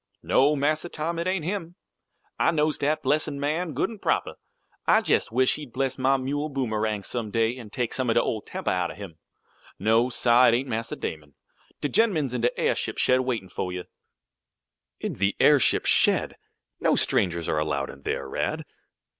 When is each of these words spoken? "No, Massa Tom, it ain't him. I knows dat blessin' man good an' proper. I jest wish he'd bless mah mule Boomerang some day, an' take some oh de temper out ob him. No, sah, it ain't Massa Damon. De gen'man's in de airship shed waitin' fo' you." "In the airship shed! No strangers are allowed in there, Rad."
"No, 0.23 0.55
Massa 0.55 0.89
Tom, 0.89 1.19
it 1.19 1.27
ain't 1.27 1.45
him. 1.45 1.75
I 2.39 2.49
knows 2.49 2.79
dat 2.79 3.03
blessin' 3.03 3.39
man 3.39 3.73
good 3.75 3.87
an' 3.91 3.99
proper. 3.99 4.33
I 4.87 5.01
jest 5.01 5.31
wish 5.31 5.53
he'd 5.57 5.73
bless 5.73 5.99
mah 5.99 6.17
mule 6.17 6.49
Boomerang 6.49 7.03
some 7.03 7.29
day, 7.29 7.55
an' 7.57 7.69
take 7.69 7.93
some 7.93 8.09
oh 8.09 8.13
de 8.39 8.45
temper 8.49 8.71
out 8.71 8.89
ob 8.89 8.97
him. 8.97 9.19
No, 9.77 10.09
sah, 10.09 10.47
it 10.47 10.55
ain't 10.55 10.67
Massa 10.67 10.95
Damon. 10.95 11.35
De 11.81 11.87
gen'man's 11.87 12.33
in 12.33 12.41
de 12.41 12.59
airship 12.59 12.97
shed 12.97 13.19
waitin' 13.19 13.49
fo' 13.49 13.69
you." 13.69 13.83
"In 14.99 15.13
the 15.17 15.35
airship 15.39 15.85
shed! 15.85 16.35
No 16.79 16.95
strangers 16.95 17.47
are 17.47 17.59
allowed 17.59 17.91
in 17.91 18.01
there, 18.01 18.27
Rad." 18.27 18.65